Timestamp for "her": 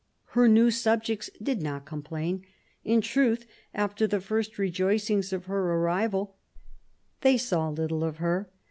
0.29-0.47, 5.45-5.73, 8.17-8.49